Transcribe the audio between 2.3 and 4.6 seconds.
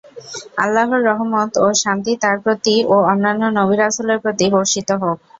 প্রতি ও অন্যান্য নবী-রাসূলের প্রতি